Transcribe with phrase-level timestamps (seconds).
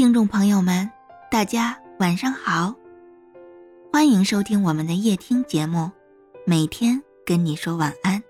[0.00, 0.90] 听众朋友们，
[1.30, 2.74] 大家晚上好，
[3.92, 5.90] 欢迎收听我们的夜听节目，
[6.46, 8.22] 每天跟你说晚安。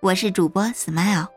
[0.00, 1.28] 我是主播 Smile，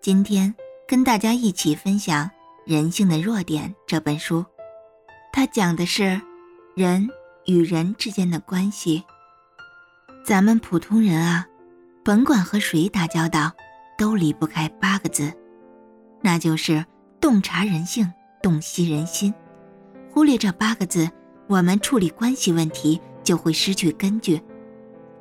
[0.00, 0.52] 今天
[0.88, 2.26] 跟大家一起分享
[2.66, 4.44] 《人性的弱点》这本书，
[5.32, 6.20] 它讲的是
[6.74, 7.08] 人
[7.46, 9.04] 与人之间的关系。
[10.24, 11.46] 咱们普通人啊，
[12.04, 13.52] 甭管和谁打交道，
[13.96, 15.32] 都离不开八个字，
[16.20, 16.84] 那就是
[17.20, 18.12] 洞察人性。
[18.44, 19.32] 洞悉人心，
[20.12, 21.08] 忽略这八个字，
[21.46, 24.38] 我们处理关系问题就会失去根据。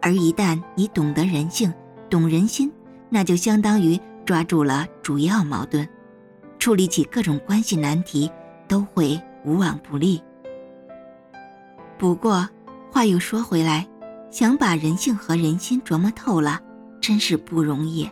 [0.02, 1.74] 而一旦你懂得人性、
[2.10, 2.70] 懂人心，
[3.10, 5.88] 那就相当于抓住了主要矛盾，
[6.60, 8.30] 处理起各种关系难题
[8.68, 10.22] 都会无往不利。
[11.98, 12.46] 不过
[12.92, 13.88] 话又说回来，
[14.32, 16.60] 想把人性和人心琢磨透了，
[17.00, 18.06] 真是不容易。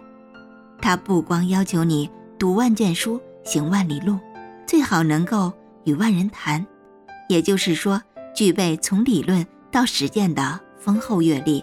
[0.81, 4.17] 他不光要求你读万卷书，行万里路。
[4.71, 5.51] 最好能够
[5.83, 6.65] 与万人谈，
[7.27, 8.01] 也就是说，
[8.33, 11.61] 具备从理论到实践的丰厚阅历。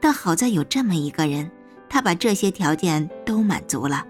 [0.00, 1.48] 但好在有这么一个人，
[1.88, 4.04] 他把这些条件都满足了。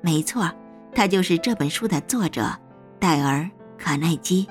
[0.00, 0.48] 没错，
[0.94, 2.48] 他就是这本书的作者
[3.00, 3.40] 戴尔·
[3.76, 4.46] 卡耐基。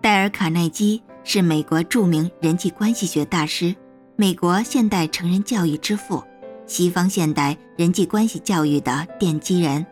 [0.00, 3.76] 戴尔·卡耐基是美国著名人际关系学大师，
[4.16, 6.24] 美国现代成人教育之父，
[6.66, 9.84] 西方现代人际关系教育的奠基人。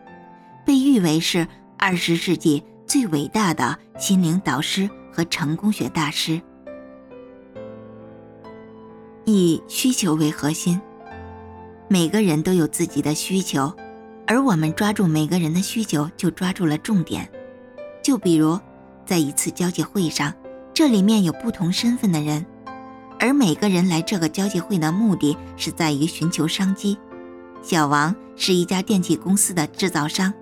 [0.65, 6.41] 被誉为是二十世纪最伟大的心灵导师和成功学大师。
[9.25, 10.81] 以需求为核心，
[11.87, 13.73] 每个人都有自己的需求，
[14.25, 17.29] 而我们抓住每个人的需求，就抓住了重点。
[18.03, 18.59] 就比如，
[19.05, 20.33] 在一次交际会上，
[20.73, 22.45] 这里面有不同身份的人，
[23.19, 26.97] 而每个人来这个交际会的目的是在于寻求商机。
[27.61, 30.33] 小王是一家电器公司的制造商。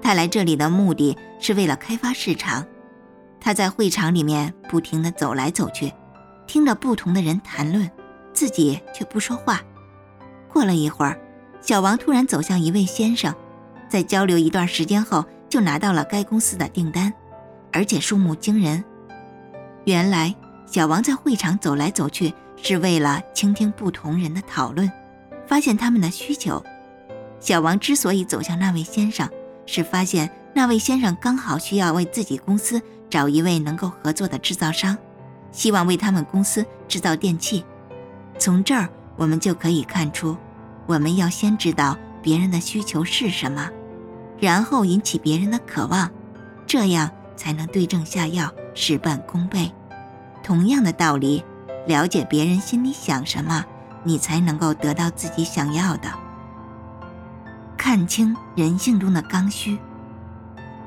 [0.00, 2.64] 他来这里的目的是为了开发市场。
[3.40, 5.92] 他在会场里面不停地走来走去，
[6.46, 7.88] 听着不同的人谈论，
[8.32, 9.62] 自己却不说话。
[10.52, 11.18] 过了一会儿，
[11.60, 13.34] 小王突然走向一位先生，
[13.88, 17.12] 在交流一段时间后，就拿到了该公司的订单，
[17.72, 18.84] 而且数目惊人。
[19.84, 20.34] 原来，
[20.66, 24.90] 小王在会场走来走去是为了倾听不同人的讨论，
[25.46, 26.62] 发现他们的需求。
[27.40, 29.28] 小王之所以走向那位先生，
[29.70, 32.80] 是发现那位先生刚好需要为自己公司
[33.10, 34.96] 找一位能够合作的制造商，
[35.52, 37.62] 希望为他们公司制造电器。
[38.38, 40.34] 从这儿我们就可以看出，
[40.86, 43.68] 我们要先知道别人的需求是什么，
[44.40, 46.10] 然后引起别人的渴望，
[46.66, 49.70] 这样才能对症下药，事半功倍。
[50.42, 51.44] 同样的道理，
[51.86, 53.62] 了解别人心里想什么，
[54.02, 56.08] 你才能够得到自己想要的。
[57.88, 59.78] 看清人性中的刚需。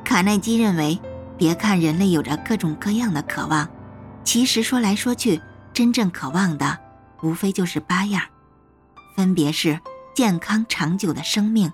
[0.04, 1.02] 卡耐基认为，
[1.36, 3.68] 别看人类有着各种各样的渴望，
[4.24, 5.42] 其实说来说去，
[5.74, 6.78] 真正渴望的
[7.24, 8.22] 无非就是八样，
[9.16, 9.80] 分别是
[10.14, 11.74] 健康长久的生命、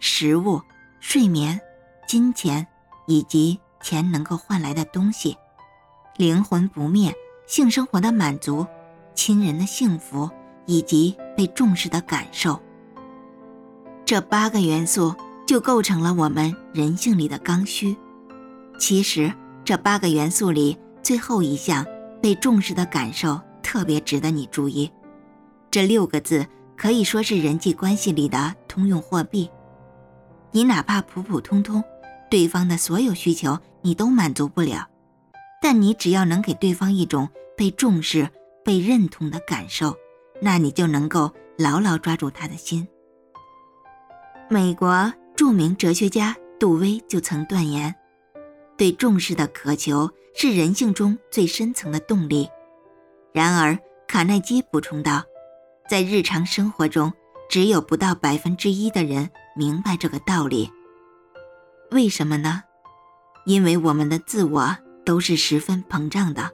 [0.00, 0.60] 食物、
[0.98, 1.60] 睡眠、
[2.08, 2.66] 金钱
[3.06, 5.36] 以及钱能够换来的东西、
[6.16, 7.14] 灵魂不灭、
[7.46, 8.66] 性生活的满足、
[9.14, 10.28] 亲人的幸福
[10.66, 12.60] 以及被重视的感受。
[14.06, 15.14] 这八个元素
[15.46, 17.96] 就构成了我们人性里的刚需。
[18.78, 19.32] 其实，
[19.64, 21.86] 这八个元素里最后一项
[22.20, 24.90] 被重视的感受特别值得你注意。
[25.70, 29.48] 这六个字可以说是人际关系里的通用货币。
[30.50, 31.82] 你哪怕普普通通，
[32.30, 34.86] 对方的所有需求你都满足不了，
[35.62, 38.28] 但你只要能给对方一种被重视、
[38.62, 39.96] 被认同的感受，
[40.42, 42.86] 那你就能够牢牢抓住他的心。
[44.50, 47.94] 美国著名哲学家杜威就曾断言
[48.76, 52.48] ：“对重视的渴求是人性中最深层的动力。”
[53.32, 55.22] 然而，卡耐基补充道
[55.88, 57.10] ：“在日常生活中，
[57.48, 60.70] 只有不到百分之一的人明白这个道理。
[61.90, 62.62] 为什么呢？
[63.46, 64.76] 因为我们的自我
[65.06, 66.52] 都是十分膨胀的，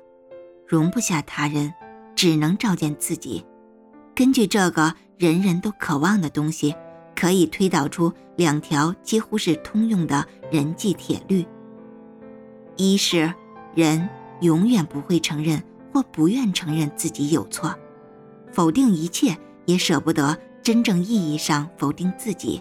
[0.66, 1.74] 容不下他人，
[2.14, 3.44] 只能照见自己。
[4.14, 6.72] 根据这个人人都渴望的东西。”
[7.20, 11.44] 可以推导出两条几乎是通用的人际铁律：
[12.76, 13.30] 一是
[13.74, 14.08] 人
[14.40, 15.62] 永远不会承认
[15.92, 17.74] 或不愿承认自己有错，
[18.50, 19.36] 否定一切
[19.66, 22.58] 也舍不得真正意义上否定自己；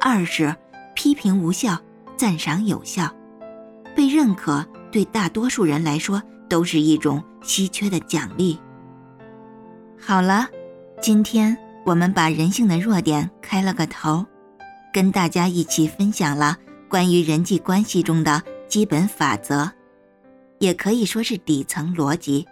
[0.00, 0.54] 二是
[0.94, 1.76] 批评无效，
[2.16, 3.12] 赞赏有效，
[3.96, 8.60] 被认可对大多数人来说都是一种稀缺的奖励。
[9.98, 10.46] 好了，
[11.02, 11.58] 今天。
[11.86, 14.26] 我们把人性的弱点开了个头，
[14.92, 19.70] 跟大家一起分享了关于人际关系中的基本法则，
[20.58, 22.44] 也可以说是底层逻辑。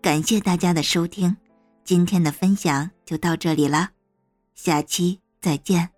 [0.00, 1.36] 感谢大家的收听，
[1.82, 3.90] 今天的分享就到这里了，
[4.54, 5.91] 下期再见。